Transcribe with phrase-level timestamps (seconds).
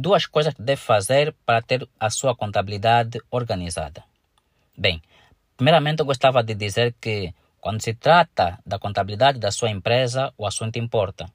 [0.00, 4.02] duas coisas que deve fazer para ter a sua contabilidade organizada.
[4.76, 5.02] Bem,
[5.56, 10.46] primeiramente eu gostava de dizer que quando se trata da contabilidade da sua empresa, o
[10.46, 11.26] assunto importa.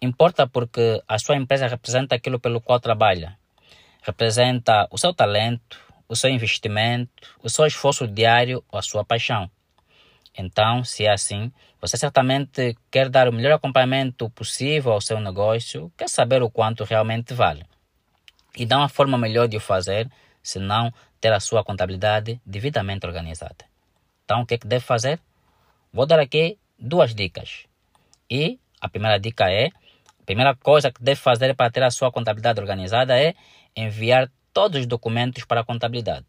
[0.00, 3.38] Importa porque a sua empresa representa aquilo pelo qual trabalha.
[4.02, 7.10] Representa o seu talento, o seu investimento,
[7.42, 9.50] o seu esforço diário ou a sua paixão.
[10.36, 11.50] Então, se é assim,
[11.80, 16.84] você certamente quer dar o melhor acompanhamento possível ao seu negócio, quer saber o quanto
[16.84, 17.64] realmente vale.
[18.56, 20.10] E dá uma forma melhor de o fazer,
[20.42, 23.64] se não ter a sua contabilidade devidamente organizada.
[24.24, 25.20] Então, o que, é que deve fazer?
[25.92, 27.64] Vou dar aqui duas dicas.
[28.30, 32.10] E a primeira dica é: a primeira coisa que deve fazer para ter a sua
[32.10, 33.34] contabilidade organizada é
[33.76, 36.26] enviar todos os documentos para a contabilidade.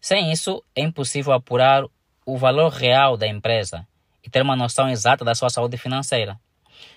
[0.00, 1.84] Sem isso, é impossível apurar
[2.24, 3.86] o valor real da empresa
[4.24, 6.40] e ter uma noção exata da sua saúde financeira.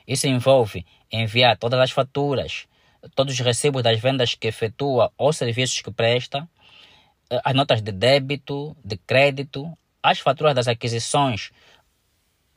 [0.08, 2.68] Isso envolve enviar todas as faturas,
[3.14, 6.48] todos os recibos das vendas que efetua ou serviços que presta,
[7.30, 11.52] eh, as notas de débito, de crédito, as faturas das aquisições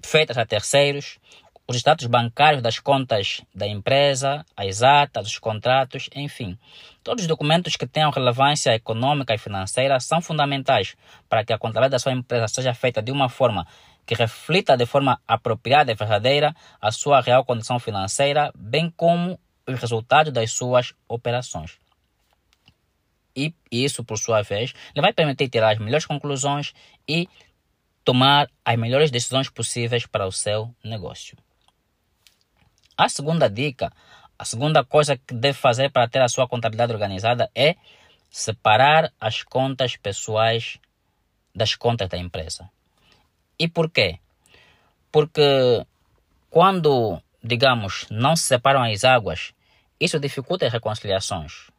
[0.03, 1.19] feitas a terceiros,
[1.67, 6.59] os status bancários das contas da empresa, as atas, os contratos, enfim.
[7.05, 10.97] Todos os documentos que tenham relevância econômica e financeira são fundamentais
[11.29, 13.67] para que a contabilidade da sua empresa seja feita de uma forma
[14.07, 19.80] que reflita de forma apropriada e verdadeira a sua real condição financeira, bem como os
[19.80, 21.78] resultados das suas operações.
[23.36, 26.74] E isso, por sua vez, lhe vai permitir tirar as melhores conclusões
[27.06, 27.28] e
[28.05, 31.36] tomar as melhores decisões possíveis para o seu negócio.
[32.96, 33.92] A segunda dica,
[34.36, 37.77] a segunda coisa que deve fazer para ter a sua contabilidade organizada é
[38.30, 40.78] separar as contas pessoais
[41.55, 42.69] das contas da empresa.
[43.58, 44.19] E por quê?
[45.12, 45.86] Porque
[46.50, 49.52] quando, digamos, não se separam as águas,
[50.01, 51.71] isso dificulta as reconciliações.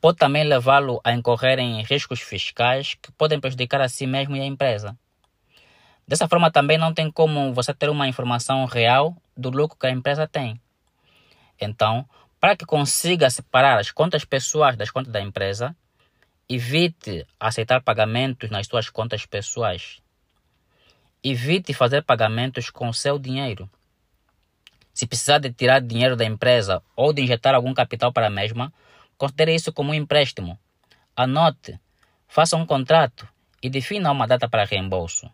[0.00, 4.40] Pode também levá-lo a incorrer em riscos fiscais que podem prejudicar a si mesmo e
[4.40, 4.96] a empresa.
[6.08, 9.90] Dessa forma, também não tem como você ter uma informação real do lucro que a
[9.90, 10.60] empresa tem.
[11.60, 12.08] Então,
[12.40, 15.76] para que consiga separar as contas pessoais das contas da empresa,
[16.48, 20.00] evite aceitar pagamentos nas suas contas pessoais.
[21.22, 23.70] Evite fazer pagamentos com seu dinheiro.
[25.00, 28.70] Se precisar de tirar dinheiro da empresa ou de injetar algum capital para a mesma,
[29.16, 30.58] considere isso como um empréstimo.
[31.16, 31.80] Anote,
[32.28, 33.26] faça um contrato
[33.62, 35.26] e defina uma data para reembolso.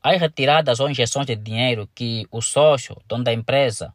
[0.00, 3.92] As retiradas ou injeções de dinheiro que o sócio, dono da empresa,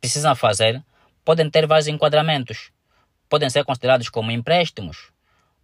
[0.00, 0.82] precisa fazer
[1.22, 2.72] podem ter vários enquadramentos.
[3.28, 5.12] Podem ser considerados como empréstimos,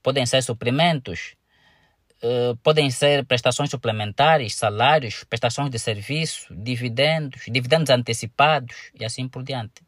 [0.03, 1.36] podem ser suprimentos,
[2.22, 9.42] uh, podem ser prestações suplementares, salários, prestações de serviço, dividendos, dividendos antecipados e assim por
[9.42, 9.82] diante.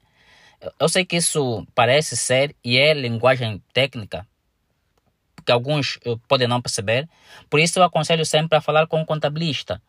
[0.78, 4.26] Eu sei que isso parece ser e é linguagem técnica,
[5.44, 7.08] que alguns eh, podem não perceber.
[7.50, 9.82] Por isso eu aconselho sempre a falar com o contabilista,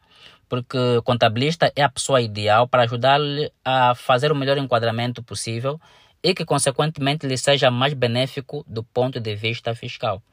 [0.49, 5.79] porque o contabilista é a pessoa ideal para ajudar-lhe a fazer o melhor enquadramento possível
[6.23, 10.23] e que consequentemente lhe seja mais benéfico do ponto de vista fiscal.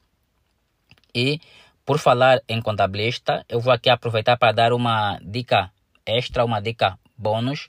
[1.14, 1.40] E
[1.84, 5.70] por falar em contabilista, eu vou aqui aproveitar para dar uma dica
[6.06, 7.68] extra, uma dica bônus.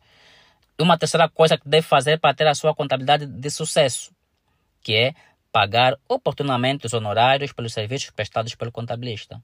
[0.79, 4.11] Uma terceira coisa que deve fazer para ter a sua contabilidade de sucesso,
[4.81, 5.13] que é
[5.51, 9.43] pagar oportunamente os honorários pelos serviços prestados pelo contabilista.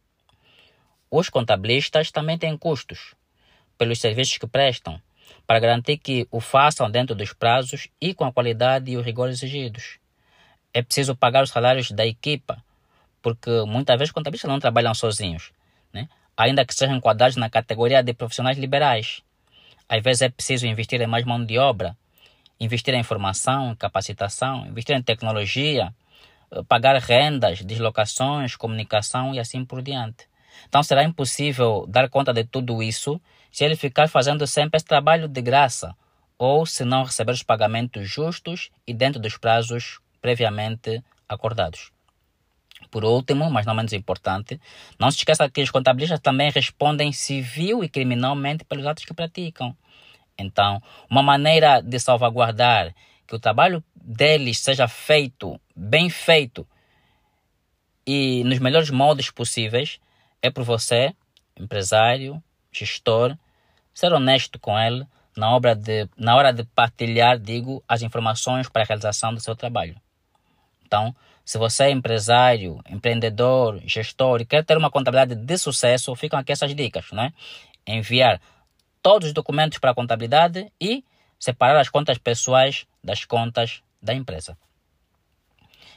[1.11, 3.13] Os contabilistas também têm custos
[3.77, 4.99] pelos serviços que prestam,
[5.45, 9.29] para garantir que o façam dentro dos prazos e com a qualidade e o rigor
[9.29, 9.99] exigidos.
[10.73, 12.63] É preciso pagar os salários da equipa,
[13.27, 15.51] porque muitas vezes contabilistas não trabalham sozinhos,
[15.91, 16.07] né?
[16.37, 19.21] ainda que sejam enquadrados na categoria de profissionais liberais.
[19.89, 21.97] Às vezes é preciso investir em mais mão de obra,
[22.57, 25.93] investir em formação, capacitação, investir em tecnologia,
[26.51, 30.25] eh, pagar rendas, deslocações, comunicação e assim por diante.
[30.65, 33.19] Então será impossível dar conta de tudo isso
[33.51, 35.93] se ele ficar fazendo sempre esse trabalho de graça
[36.37, 41.96] ou se não receber os pagamentos justos e dentro dos prazos previamente acordados.
[42.91, 44.59] Por último, mas não menos importante,
[44.99, 49.75] não se esqueça que os contabilistas também respondem civil e criminalmente pelos atos que praticam.
[50.37, 52.93] Então, uma maneira de salvaguardar
[53.27, 56.67] que o trabalho deles seja feito, bem feito
[58.05, 59.99] e nos melhores modos possíveis,
[60.41, 61.13] é por você,
[61.59, 62.41] empresário,
[62.71, 63.37] gestor,
[63.93, 68.83] ser honesto com ele na, obra de, na hora de partilhar, digo, as informações para
[68.83, 69.99] a realização do seu trabalho.
[70.87, 71.13] Então,
[71.43, 76.53] se você é empresário, empreendedor, gestor e quer ter uma contabilidade de sucesso, ficam aqui
[76.53, 77.33] essas dicas, né?
[77.85, 78.41] Enviar
[79.01, 81.03] todos os documentos para a contabilidade e
[81.37, 84.57] separar as contas pessoais das contas da empresa.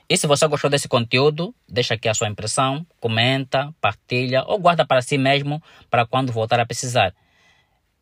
[0.08, 4.84] E se você gostou desse conteúdo, deixa aqui a sua impressão, comenta, partilha ou guarda
[4.84, 7.14] para si mesmo para quando voltar a precisar.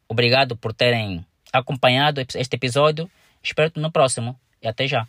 [0.08, 3.11] Obrigado por terem acompanhado este episódio.
[3.43, 5.06] Espero no próximo e até já.